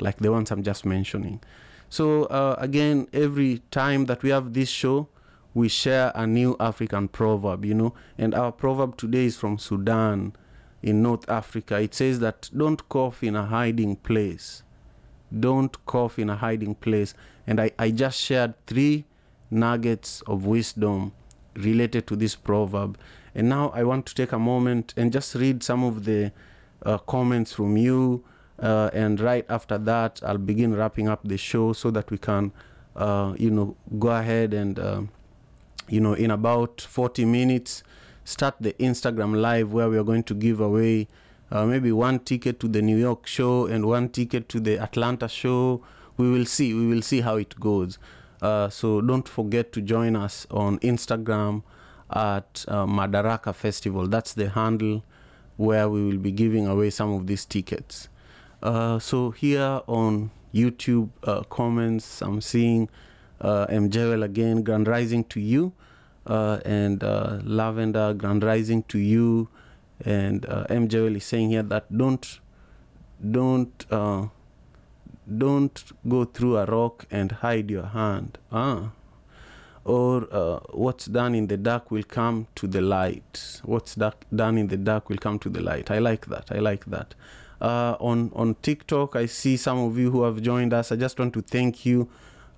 like 0.00 0.18
the 0.18 0.30
ones 0.30 0.50
I'm 0.50 0.62
just 0.62 0.84
mentioning. 0.84 1.40
So 1.88 2.24
uh, 2.24 2.56
again, 2.58 3.08
every 3.12 3.62
time 3.70 4.06
that 4.06 4.22
we 4.22 4.30
have 4.30 4.52
this 4.52 4.68
show, 4.68 5.08
we 5.54 5.68
share 5.68 6.10
a 6.14 6.26
new 6.26 6.56
African 6.58 7.08
proverb, 7.08 7.64
you 7.64 7.74
know, 7.74 7.94
and 8.18 8.34
our 8.34 8.50
proverb 8.50 8.96
today 8.96 9.26
is 9.26 9.36
from 9.36 9.58
Sudan 9.58 10.34
in 10.82 11.02
North 11.02 11.28
Africa. 11.30 11.80
It 11.80 11.94
says 11.94 12.18
that 12.20 12.50
don't 12.56 12.88
cough 12.88 13.22
in 13.22 13.36
a 13.36 13.46
hiding 13.46 13.96
place. 13.96 14.64
Don't 15.38 15.84
cough 15.86 16.18
in 16.18 16.28
a 16.28 16.36
hiding 16.36 16.74
place. 16.74 17.14
And 17.46 17.60
I, 17.60 17.70
I 17.78 17.90
just 17.90 18.20
shared 18.20 18.54
three 18.66 19.04
nuggets 19.50 20.22
of 20.26 20.44
wisdom 20.44 21.12
related 21.54 22.06
to 22.08 22.16
this 22.16 22.34
proverb. 22.34 22.98
And 23.34 23.48
now 23.48 23.70
I 23.70 23.84
want 23.84 24.06
to 24.06 24.14
take 24.14 24.32
a 24.32 24.38
moment 24.38 24.92
and 24.96 25.12
just 25.12 25.34
read 25.34 25.62
some 25.62 25.84
of 25.84 26.04
the 26.04 26.32
uh, 26.84 26.98
comments 26.98 27.52
from 27.52 27.76
you. 27.76 28.24
Uh, 28.58 28.90
and 28.92 29.20
right 29.20 29.44
after 29.48 29.78
that, 29.78 30.20
I'll 30.24 30.38
begin 30.38 30.74
wrapping 30.74 31.08
up 31.08 31.20
the 31.24 31.36
show 31.36 31.72
so 31.72 31.90
that 31.90 32.10
we 32.10 32.18
can, 32.18 32.52
uh, 32.94 33.34
you 33.36 33.50
know, 33.50 33.76
go 33.98 34.10
ahead 34.10 34.54
and, 34.54 34.78
uh, 34.78 35.02
you 35.88 36.00
know, 36.00 36.14
in 36.14 36.30
about 36.30 36.80
40 36.80 37.24
minutes, 37.24 37.82
start 38.24 38.54
the 38.60 38.72
Instagram 38.74 39.40
live 39.40 39.72
where 39.72 39.88
we 39.90 39.98
are 39.98 40.04
going 40.04 40.22
to 40.24 40.34
give 40.34 40.60
away 40.60 41.08
uh, 41.50 41.64
maybe 41.66 41.92
one 41.92 42.18
ticket 42.18 42.58
to 42.60 42.68
the 42.68 42.80
New 42.80 42.96
York 42.96 43.26
show 43.26 43.66
and 43.66 43.86
one 43.86 44.08
ticket 44.08 44.48
to 44.48 44.60
the 44.60 44.78
Atlanta 44.78 45.28
show. 45.28 45.82
We 46.16 46.30
will 46.30 46.46
see. 46.46 46.72
We 46.74 46.86
will 46.86 47.02
see 47.02 47.20
how 47.20 47.36
it 47.36 47.58
goes. 47.60 47.98
Uh, 48.40 48.68
so 48.68 49.00
don't 49.00 49.28
forget 49.28 49.72
to 49.72 49.80
join 49.80 50.16
us 50.16 50.46
on 50.50 50.78
Instagram 50.80 51.62
at 52.10 52.64
uh, 52.68 52.86
Madaraka 52.86 53.54
Festival. 53.54 54.06
That's 54.06 54.32
the 54.34 54.50
handle 54.50 55.04
where 55.56 55.88
we 55.88 56.04
will 56.04 56.18
be 56.18 56.32
giving 56.32 56.66
away 56.66 56.90
some 56.90 57.12
of 57.12 57.26
these 57.26 57.44
tickets. 57.44 58.08
Uh, 58.62 58.98
so 58.98 59.30
here 59.30 59.80
on 59.86 60.30
YouTube 60.52 61.10
uh, 61.24 61.42
comments, 61.44 62.22
I'm 62.22 62.40
seeing 62.40 62.88
uh, 63.40 63.66
M. 63.68 63.90
Jewel 63.90 64.22
again, 64.22 64.62
Grand 64.62 64.88
Rising 64.88 65.24
to 65.24 65.40
you, 65.40 65.72
uh, 66.26 66.60
and 66.64 67.02
uh, 67.04 67.40
Lavender, 67.42 68.14
Grand 68.14 68.42
Rising 68.42 68.82
to 68.84 68.98
you, 68.98 69.48
and 70.04 70.46
uh, 70.46 70.64
M. 70.68 70.88
Jewel 70.88 71.16
is 71.16 71.24
saying 71.24 71.50
here 71.50 71.62
that 71.62 71.96
don't, 71.96 72.40
don't, 73.30 73.86
uh, 73.90 74.28
don't 75.36 75.84
go 76.08 76.24
through 76.24 76.56
a 76.56 76.64
rock 76.66 77.06
and 77.10 77.32
hide 77.32 77.70
your 77.70 77.86
hand. 77.86 78.38
Ah. 78.50 78.92
Or 79.84 80.26
uh, 80.32 80.60
what's 80.70 81.06
done 81.06 81.34
in 81.34 81.46
the 81.48 81.58
dark 81.58 81.90
will 81.90 82.04
come 82.04 82.46
to 82.54 82.66
the 82.66 82.80
light. 82.80 83.60
What's 83.64 83.94
dark, 83.94 84.24
done 84.34 84.56
in 84.56 84.68
the 84.68 84.78
dark 84.78 85.10
will 85.10 85.18
come 85.18 85.38
to 85.40 85.50
the 85.50 85.60
light. 85.60 85.90
I 85.90 85.98
like 85.98 86.26
that. 86.26 86.50
I 86.50 86.58
like 86.58 86.86
that. 86.86 87.14
Uh, 87.60 87.96
on 88.00 88.30
on 88.34 88.56
TikTok, 88.62 89.14
I 89.16 89.26
see 89.26 89.56
some 89.56 89.78
of 89.78 89.98
you 89.98 90.10
who 90.10 90.22
have 90.24 90.40
joined 90.42 90.72
us. 90.72 90.90
I 90.90 90.96
just 90.96 91.18
want 91.18 91.34
to 91.34 91.42
thank 91.42 91.84
you 91.86 92.08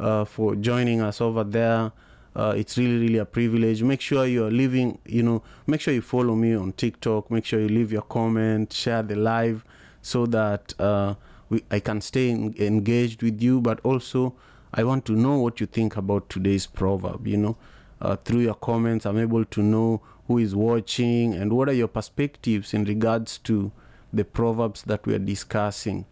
uh, 0.01 0.25
for 0.25 0.55
joining 0.57 1.01
us 1.01 1.21
over 1.21 1.45
there. 1.45 1.93
Uh, 2.35 2.55
it's 2.57 2.77
really 2.79 2.99
really 2.99 3.19
a 3.19 3.25
privilege. 3.25 3.83
Make 3.83 4.01
sure 4.01 4.27
you're 4.27 4.51
leaving. 4.51 4.99
You 5.05 5.23
know, 5.23 5.43
make 5.67 5.81
sure 5.81 5.95
you 5.95 6.03
follow 6.03 6.35
me 6.35 6.55
on 6.55 6.73
TikTok. 6.73 7.31
Make 7.31 7.45
sure 7.45 7.61
you 7.61 7.69
leave 7.69 7.93
your 7.93 8.03
comment, 8.03 8.73
share 8.73 9.03
the 9.03 9.17
live, 9.17 9.65
so 10.01 10.27
that 10.27 10.75
uh, 10.81 11.15
we, 11.49 11.63
I 11.71 11.81
can 11.81 12.01
stay 12.01 12.31
en- 12.31 12.55
engaged 12.59 13.23
with 13.23 13.43
you. 13.43 13.61
But 13.61 13.81
also, 13.85 14.35
I 14.79 14.85
want 14.85 15.07
to 15.07 15.13
know 15.13 15.39
what 15.39 15.59
you 15.59 15.67
think 15.67 15.97
about 15.97 16.29
today's 16.29 16.67
proverb. 16.67 17.27
You 17.27 17.39
know, 17.39 17.57
uh, 18.01 18.17
through 18.17 18.41
your 18.41 18.55
comments, 18.55 19.07
I'm 19.07 19.19
able 19.19 19.47
to 19.47 19.63
know 19.63 20.03
who 20.27 20.37
is 20.37 20.55
watching 20.55 21.33
and 21.33 21.51
what 21.55 21.71
are 21.71 21.73
your 21.73 21.89
perspectives 21.89 22.75
in 22.75 22.85
regards 22.85 23.39
to 23.39 23.73
the 24.13 24.25
proverbs 24.25 24.83
that 24.83 25.07
we 25.07 25.15
are 25.15 25.19
discussing. 25.19 26.05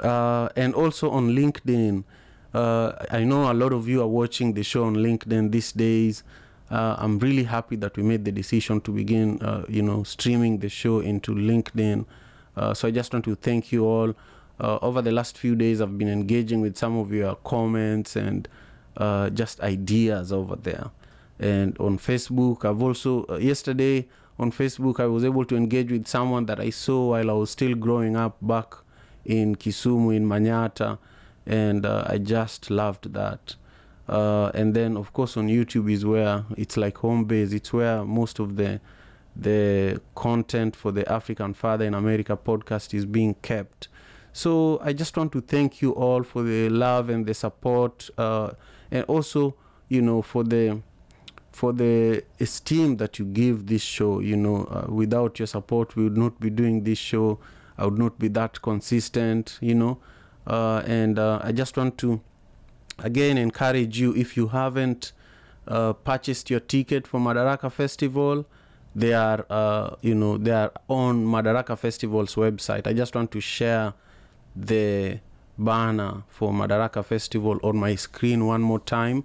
Uh, 0.00 0.50
and 0.56 0.74
also 0.74 1.10
on 1.10 1.30
LinkedIn, 1.30 2.04
uh, 2.52 2.92
I 3.10 3.24
know 3.24 3.50
a 3.50 3.54
lot 3.54 3.72
of 3.72 3.88
you 3.88 4.02
are 4.02 4.06
watching 4.06 4.52
the 4.52 4.62
show 4.62 4.84
on 4.84 4.96
LinkedIn 4.96 5.50
these 5.50 5.72
days. 5.72 6.22
Uh, 6.70 6.96
I'm 6.98 7.18
really 7.18 7.44
happy 7.44 7.76
that 7.76 7.96
we 7.96 8.02
made 8.02 8.26
the 8.26 8.32
decision 8.32 8.82
to 8.82 8.90
begin, 8.90 9.40
uh, 9.40 9.64
you 9.70 9.80
know, 9.80 10.02
streaming 10.02 10.58
the 10.58 10.68
show 10.68 11.00
into 11.00 11.34
LinkedIn. 11.34 12.04
So 12.74 12.88
I 12.88 12.90
just 12.90 13.12
want 13.12 13.24
to 13.26 13.36
thank 13.36 13.72
you 13.72 13.86
all. 13.86 14.14
Uh, 14.58 14.78
over 14.82 15.02
the 15.02 15.12
last 15.12 15.36
few 15.36 15.54
days, 15.54 15.80
I've 15.80 15.98
been 15.98 16.08
engaging 16.08 16.60
with 16.60 16.76
some 16.76 16.96
of 16.96 17.12
your 17.12 17.34
comments 17.36 18.16
and 18.16 18.48
uh, 18.96 19.30
just 19.30 19.60
ideas 19.60 20.32
over 20.32 20.56
there. 20.56 20.90
And 21.38 21.76
on 21.78 21.98
Facebook, 21.98 22.64
I've 22.64 22.82
also, 22.82 23.26
uh, 23.28 23.36
yesterday 23.36 24.06
on 24.38 24.50
Facebook, 24.50 25.00
I 25.00 25.06
was 25.06 25.24
able 25.24 25.44
to 25.44 25.56
engage 25.56 25.90
with 25.90 26.06
someone 26.06 26.46
that 26.46 26.60
I 26.60 26.70
saw 26.70 27.10
while 27.10 27.30
I 27.30 27.34
was 27.34 27.50
still 27.50 27.74
growing 27.74 28.16
up 28.16 28.38
back 28.40 28.74
in 29.24 29.56
Kisumu, 29.56 30.16
in 30.16 30.26
Manyata. 30.26 30.98
And 31.46 31.84
uh, 31.84 32.04
I 32.06 32.18
just 32.18 32.70
loved 32.70 33.12
that. 33.12 33.56
Uh, 34.08 34.50
and 34.54 34.74
then, 34.74 34.96
of 34.96 35.12
course, 35.12 35.36
on 35.36 35.48
YouTube 35.48 35.92
is 35.92 36.04
where 36.04 36.44
it's 36.56 36.76
like 36.76 36.98
home 36.98 37.24
base. 37.24 37.52
It's 37.52 37.72
where 37.72 38.04
most 38.04 38.38
of 38.38 38.56
the 38.56 38.80
the 39.38 40.00
content 40.14 40.74
for 40.74 40.92
the 40.92 41.06
African 41.12 41.52
Father 41.52 41.84
in 41.84 41.92
America 41.92 42.38
podcast 42.42 42.94
is 42.94 43.04
being 43.04 43.34
kept. 43.42 43.88
So 44.36 44.78
I 44.82 44.92
just 44.92 45.16
want 45.16 45.32
to 45.32 45.40
thank 45.40 45.80
you 45.80 45.92
all 45.92 46.22
for 46.22 46.42
the 46.42 46.68
love 46.68 47.08
and 47.08 47.24
the 47.24 47.32
support, 47.32 48.10
uh, 48.18 48.50
and 48.90 49.02
also, 49.04 49.54
you 49.88 50.02
know, 50.02 50.20
for 50.20 50.44
the 50.44 50.82
for 51.52 51.72
the 51.72 52.22
esteem 52.38 52.98
that 52.98 53.18
you 53.18 53.24
give 53.24 53.66
this 53.66 53.80
show. 53.80 54.20
You 54.20 54.36
know, 54.36 54.66
uh, 54.66 54.92
without 54.92 55.38
your 55.38 55.46
support, 55.46 55.96
we 55.96 56.04
would 56.04 56.18
not 56.18 56.38
be 56.38 56.50
doing 56.50 56.84
this 56.84 56.98
show. 56.98 57.38
I 57.78 57.86
would 57.86 57.98
not 57.98 58.18
be 58.18 58.28
that 58.28 58.60
consistent. 58.60 59.56
You 59.62 59.74
know, 59.74 59.98
uh, 60.46 60.82
and 60.84 61.18
uh, 61.18 61.40
I 61.42 61.52
just 61.52 61.74
want 61.78 61.96
to 62.04 62.20
again 62.98 63.38
encourage 63.38 63.98
you 63.98 64.14
if 64.14 64.36
you 64.36 64.48
haven't 64.48 65.12
uh, 65.66 65.94
purchased 65.94 66.50
your 66.50 66.60
ticket 66.60 67.06
for 67.06 67.20
Madaraka 67.20 67.72
Festival, 67.72 68.44
they 68.94 69.14
are 69.14 69.46
uh, 69.48 69.96
you 70.02 70.14
know 70.14 70.36
they 70.36 70.50
are 70.50 70.72
on 70.88 71.24
Madaraka 71.24 71.78
Festival's 71.78 72.34
website. 72.34 72.86
I 72.86 72.92
just 72.92 73.14
want 73.14 73.30
to 73.30 73.40
share 73.40 73.94
the 74.56 75.20
banner 75.58 76.22
for 76.28 76.52
Madaraka 76.52 77.04
Festival 77.04 77.60
on 77.62 77.76
my 77.76 77.94
screen 77.94 78.46
one 78.46 78.62
more 78.62 78.80
time. 78.80 79.24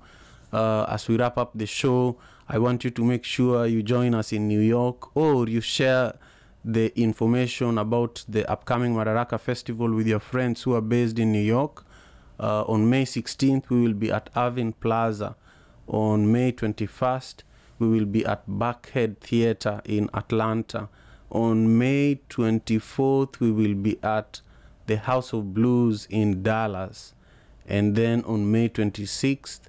Uh, 0.51 0.85
as 0.89 1.07
we 1.07 1.17
wrap 1.17 1.37
up 1.37 1.51
the 1.55 1.65
show, 1.65 2.17
I 2.49 2.57
want 2.57 2.83
you 2.83 2.89
to 2.91 3.03
make 3.05 3.23
sure 3.23 3.65
you 3.65 3.81
join 3.81 4.13
us 4.13 4.33
in 4.33 4.47
New 4.47 4.59
York 4.59 5.15
or 5.15 5.47
you 5.47 5.61
share 5.61 6.13
the 6.63 6.91
information 6.99 7.77
about 7.77 8.23
the 8.27 8.49
upcoming 8.51 8.93
Madaraka 8.93 9.39
Festival 9.39 9.91
with 9.93 10.05
your 10.05 10.19
friends 10.19 10.63
who 10.63 10.73
are 10.75 10.81
based 10.81 11.17
in 11.17 11.31
New 11.31 11.41
York. 11.41 11.85
Uh, 12.39 12.63
on 12.63 12.89
May 12.89 13.05
16th, 13.05 13.69
we 13.69 13.81
will 13.81 13.93
be 13.93 14.11
at 14.11 14.29
Irving 14.35 14.73
Plaza. 14.73 15.35
On 15.87 16.31
May 16.31 16.51
21st, 16.51 17.43
we 17.79 17.87
will 17.87 18.05
be 18.05 18.25
at 18.25 18.47
Buckhead 18.47 19.17
Theater 19.19 19.81
in 19.85 20.09
Atlanta. 20.13 20.89
On 21.29 21.77
May 21.77 22.19
24th, 22.29 23.39
we 23.39 23.51
will 23.51 23.75
be 23.75 23.97
at 24.03 24.41
the 24.87 24.97
House 24.97 25.33
of 25.33 25.53
Blues 25.53 26.07
in 26.09 26.43
Dallas. 26.43 27.13
And 27.67 27.95
then 27.95 28.23
on 28.25 28.51
May 28.51 28.69
26th, 28.69 29.61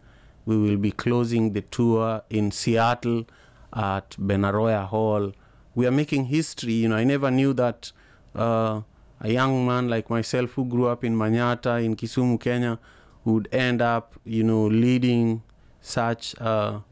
we 0.45 0.57
will 0.57 0.77
be 0.77 0.91
closing 0.91 1.53
the 1.53 1.63
tour 1.63 2.23
in 2.31 2.51
Seattle 2.51 3.27
at 3.73 4.11
Benaroya 4.11 4.87
Hall. 4.87 5.33
We 5.75 5.87
are 5.87 5.93
making 5.93 6.27
history. 6.27 6.73
You 6.73 6.89
know, 6.89 6.97
I 6.97 7.05
never 7.05 7.31
knew 7.31 7.53
that 7.55 7.93
uh, 8.35 8.83
a 9.21 9.31
young 9.31 9.65
man 9.67 9.89
like 9.89 10.11
myself 10.11 10.53
who 10.53 10.65
grew 10.65 10.87
up 10.87 11.05
in 11.05 11.17
Manyata 11.17 11.83
in 11.83 11.95
Kisumu, 11.97 12.41
Kenya, 12.41 12.79
would 13.25 13.49
end 13.53 13.81
up, 13.81 14.15
you 14.25 14.43
know, 14.43 14.67
leading 14.67 15.43
such 15.81 16.35
a 16.41 16.83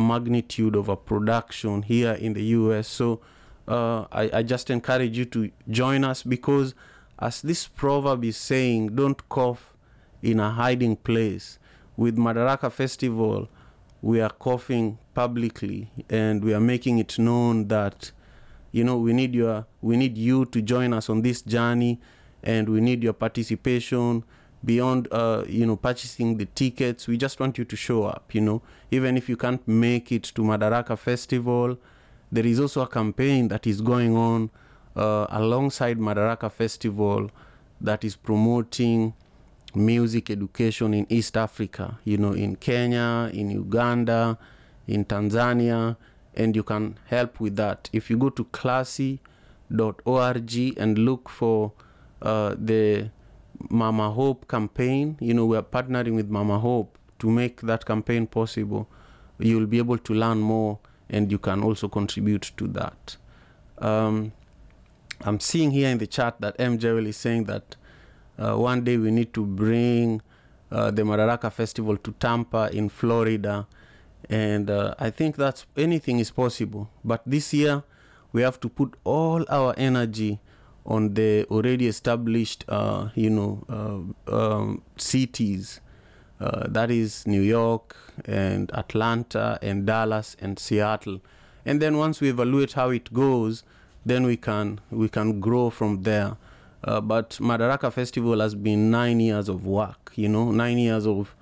magnitude 0.00 0.76
of 0.76 0.88
a 0.88 0.96
production 0.96 1.82
here 1.82 2.12
in 2.12 2.32
the 2.34 2.42
US. 2.42 2.88
So 2.88 3.20
uh, 3.68 4.06
I, 4.12 4.30
I 4.32 4.42
just 4.42 4.70
encourage 4.70 5.16
you 5.16 5.24
to 5.26 5.50
join 5.70 6.04
us 6.04 6.22
because, 6.22 6.74
as 7.18 7.42
this 7.42 7.66
proverb 7.66 8.24
is 8.24 8.36
saying, 8.36 8.94
don't 8.94 9.28
cough 9.28 9.74
in 10.22 10.40
a 10.40 10.50
hiding 10.50 10.96
place. 10.96 11.58
With 11.96 12.16
Madaraka 12.16 12.70
Festival, 12.70 13.48
we 14.02 14.20
are 14.20 14.30
coughing 14.30 14.98
publicly 15.14 15.90
and 16.10 16.44
we 16.44 16.52
are 16.52 16.60
making 16.60 16.98
it 16.98 17.18
known 17.18 17.68
that 17.68 18.12
you 18.70 18.84
know 18.84 18.98
we 18.98 19.12
need 19.12 19.34
your 19.34 19.66
we 19.80 19.96
need 19.96 20.18
you 20.18 20.44
to 20.44 20.60
join 20.60 20.92
us 20.92 21.08
on 21.08 21.22
this 21.22 21.40
journey 21.40 21.98
and 22.42 22.68
we 22.68 22.80
need 22.80 23.02
your 23.02 23.14
participation 23.14 24.22
beyond 24.64 25.08
uh, 25.10 25.42
you 25.48 25.64
know 25.64 25.76
purchasing 25.76 26.36
the 26.36 26.44
tickets 26.44 27.08
we 27.08 27.16
just 27.16 27.40
want 27.40 27.56
you 27.56 27.64
to 27.64 27.74
show 27.74 28.04
up 28.04 28.34
you 28.34 28.40
know 28.40 28.60
even 28.90 29.16
if 29.16 29.28
you 29.28 29.36
can't 29.36 29.66
make 29.66 30.12
it 30.12 30.24
to 30.24 30.42
madaraka 30.42 30.98
festival 30.98 31.78
there 32.30 32.44
is 32.44 32.60
also 32.60 32.82
a 32.82 32.86
campaign 32.86 33.48
that 33.48 33.66
is 33.66 33.80
going 33.80 34.14
on 34.14 34.50
uh, 34.96 35.26
alongside 35.30 35.98
madaraka 35.98 36.50
festival 36.50 37.30
that 37.80 38.04
is 38.04 38.16
promoting 38.16 39.12
music 39.74 40.30
education 40.30 40.94
in 40.94 41.06
east 41.08 41.36
africa 41.36 41.98
you 42.04 42.16
know 42.16 42.32
in 42.32 42.56
kenya 42.56 43.30
in 43.32 43.50
uganda 43.50 44.38
in 44.86 45.04
tanzania 45.04 45.96
and 46.36 46.54
you 46.54 46.62
can 46.62 46.98
help 47.06 47.40
with 47.40 47.56
that. 47.56 47.88
If 47.92 48.10
you 48.10 48.18
go 48.18 48.28
to 48.28 48.44
classy.org 48.44 49.18
and 50.78 50.98
look 50.98 51.28
for 51.28 51.72
uh, 52.22 52.54
the 52.58 53.10
mama 53.70 54.10
hope 54.10 54.46
campaign 54.48 55.16
you 55.18 55.32
know 55.32 55.46
we 55.46 55.56
are 55.56 55.62
partnering 55.62 56.14
with 56.14 56.28
mama 56.28 56.58
hope 56.58 56.98
to 57.18 57.30
make 57.30 57.62
that 57.62 57.86
campaign 57.86 58.26
possible. 58.26 58.86
You'll 59.38 59.66
be 59.66 59.78
able 59.78 59.98
to 59.98 60.12
learn 60.14 60.38
more 60.38 60.78
and 61.08 61.32
you 61.32 61.38
can 61.38 61.62
also 61.62 61.88
contribute 61.88 62.52
to 62.58 62.68
that. 62.68 63.16
Um, 63.78 64.32
i'm 65.22 65.40
seeing 65.40 65.70
here 65.70 65.88
in 65.88 65.98
the 65.98 66.06
chat 66.06 66.40
that 66.40 66.54
m 66.58 66.78
Jewel 66.78 67.06
is 67.06 67.16
saying 67.16 67.44
that 67.44 67.76
uh, 68.38 68.54
one 68.54 68.84
day 68.84 68.96
we 68.96 69.10
need 69.10 69.32
to 69.32 69.44
bring 69.44 70.20
uh, 70.70 70.90
the 70.90 71.02
madaraka 71.02 71.50
festival 71.52 71.96
to 71.96 72.12
tampa 72.12 72.68
in 72.72 72.88
florida. 72.88 73.66
And 74.28 74.70
uh, 74.70 74.94
i 74.98 75.10
think 75.10 75.36
that's 75.36 75.66
anything 75.76 76.18
is 76.18 76.30
possible. 76.30 76.90
But 77.04 77.22
this 77.24 77.54
year 77.54 77.84
we 78.32 78.42
have 78.42 78.58
to 78.60 78.68
put 78.68 78.94
all 79.04 79.44
our 79.48 79.74
energy 79.76 80.40
on 80.84 81.14
the 81.14 81.44
already 81.50 81.86
established 81.86 82.64
uh, 82.68 83.08
you 83.14 83.30
know 83.30 84.14
uh, 84.28 84.34
um, 84.36 84.82
cities. 84.96 85.80
Uh, 86.38 86.66
that 86.68 86.90
is 86.90 87.26
new 87.26 87.40
york 87.40 87.96
and 88.26 88.70
atlanta 88.74 89.58
and 89.62 89.86
dallas 89.86 90.36
and 90.38 90.58
seattle. 90.58 91.20
And 91.64 91.80
then 91.80 91.96
once 91.96 92.20
we 92.20 92.28
evaluate 92.28 92.74
how 92.74 92.90
it 92.90 93.10
goes 93.12 93.64
then 94.06 94.24
we 94.24 94.36
can 94.36 94.80
we 94.90 95.08
can 95.08 95.40
grow 95.40 95.68
from 95.68 96.02
there 96.02 96.36
uh, 96.84 97.00
but 97.00 97.30
madaraka 97.40 97.92
festival 97.92 98.40
has 98.40 98.54
been 98.54 98.90
nine 98.90 99.20
years 99.20 99.48
of 99.48 99.66
work 99.66 100.12
you 100.14 100.28
know 100.28 100.50
nine 100.50 100.78
years 100.78 101.06
of 101.06 101.34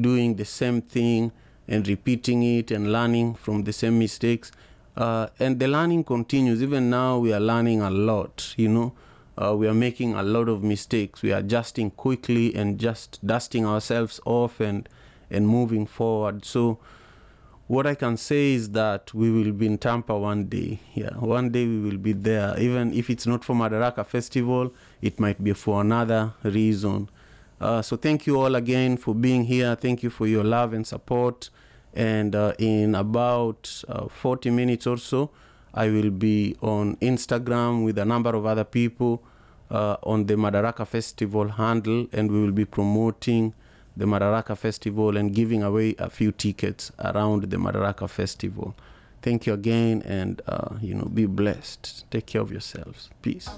doing 0.00 0.36
the 0.36 0.44
same 0.44 0.80
thing 0.80 1.32
and 1.68 1.86
repeating 1.88 2.42
it 2.42 2.70
and 2.70 2.92
learning 2.92 3.34
from 3.34 3.64
the 3.64 3.72
same 3.72 3.98
mistakes. 3.98 4.52
Uh, 4.96 5.28
and 5.38 5.58
the 5.58 5.68
learning 5.68 6.04
continues. 6.04 6.62
Even 6.62 6.90
now, 6.90 7.18
we 7.18 7.32
are 7.32 7.40
learning 7.40 7.80
a 7.80 7.90
lot. 7.90 8.54
You 8.56 8.68
know, 8.68 8.92
uh, 9.38 9.54
we 9.56 9.66
are 9.68 9.74
making 9.74 10.14
a 10.14 10.22
lot 10.22 10.48
of 10.48 10.62
mistakes. 10.62 11.22
We 11.22 11.32
are 11.32 11.38
adjusting 11.38 11.92
quickly 11.92 12.54
and 12.54 12.78
just 12.78 13.24
dusting 13.26 13.66
ourselves 13.66 14.20
off 14.24 14.60
and 14.60 14.88
and 15.30 15.48
moving 15.48 15.86
forward. 15.86 16.44
So, 16.44 16.78
what 17.68 17.86
I 17.86 17.94
can 17.94 18.16
say 18.16 18.52
is 18.52 18.70
that 18.70 19.14
we 19.14 19.30
will 19.30 19.52
be 19.52 19.66
in 19.66 19.78
Tampa 19.78 20.18
one 20.18 20.46
day. 20.46 20.80
Yeah, 20.94 21.14
one 21.18 21.50
day 21.50 21.66
we 21.66 21.80
will 21.80 21.98
be 21.98 22.12
there. 22.12 22.58
Even 22.58 22.92
if 22.92 23.08
it's 23.08 23.26
not 23.26 23.44
for 23.44 23.54
Madaraka 23.54 24.04
Festival, 24.04 24.72
it 25.00 25.18
might 25.20 25.42
be 25.42 25.52
for 25.52 25.80
another 25.80 26.34
reason. 26.42 27.08
Uh, 27.60 27.80
so 27.80 27.96
thank 27.96 28.26
you 28.26 28.40
all 28.40 28.56
again 28.56 28.96
for 28.96 29.14
being 29.14 29.44
here. 29.44 29.76
Thank 29.76 30.02
you 30.02 30.10
for 30.10 30.26
your 30.26 30.42
love 30.42 30.72
and 30.72 30.86
support. 30.86 31.48
And 31.94 32.34
uh, 32.34 32.54
in 32.58 32.94
about 32.94 33.84
uh, 33.88 34.08
40 34.08 34.50
minutes 34.50 34.86
or 34.86 34.96
so, 34.96 35.30
I 35.72 35.88
will 35.88 36.10
be 36.10 36.56
on 36.60 36.96
Instagram 36.96 37.84
with 37.84 37.98
a 37.98 38.04
number 38.04 38.34
of 38.34 38.44
other 38.44 38.64
people 38.64 39.22
uh, 39.70 39.96
on 40.02 40.26
the 40.26 40.34
Madaraka 40.34 40.86
Festival 40.86 41.48
handle, 41.48 42.06
and 42.12 42.30
we 42.30 42.42
will 42.42 42.52
be 42.52 42.64
promoting 42.64 43.54
the 43.96 44.04
Madaraka 44.06 44.56
Festival 44.56 45.16
and 45.16 45.34
giving 45.34 45.62
away 45.62 45.94
a 45.98 46.08
few 46.08 46.32
tickets 46.32 46.92
around 46.98 47.44
the 47.44 47.56
Madaraka 47.56 48.08
Festival. 48.08 48.74
Thank 49.22 49.46
you 49.46 49.54
again, 49.54 50.02
and 50.02 50.42
uh, 50.48 50.74
you 50.80 50.94
know, 50.94 51.04
be 51.04 51.26
blessed. 51.26 52.10
Take 52.10 52.26
care 52.26 52.40
of 52.40 52.50
yourselves. 52.50 53.08
Peace. 53.22 53.48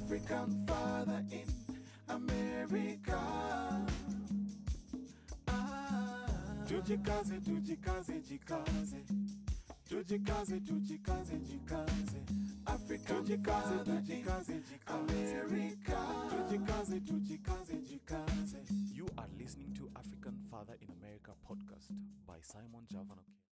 Tujikaze, 12.64 13.84
tujikaze, 13.84 14.54
jikaze. 14.54 14.62
America. 14.86 15.98
Tujikaze, 16.30 17.00
tujikaze, 17.00 17.74
jikaze. 17.82 18.58
You 18.94 19.06
are 19.18 19.28
listening 19.38 19.74
to 19.74 19.88
African 19.96 20.38
Father 20.50 20.76
in 20.80 20.88
America 20.90 21.32
podcast 21.46 21.90
by 22.26 22.40
Simon 22.42 22.86
Javanoke. 22.90 23.43